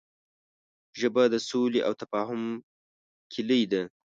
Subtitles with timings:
[0.99, 2.41] ژبه د سولې او تفاهم
[3.33, 3.81] کلۍ ده